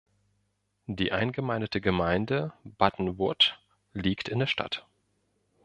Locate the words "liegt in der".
3.93-4.47